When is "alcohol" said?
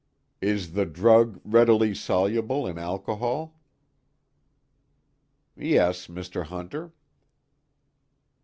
2.79-3.59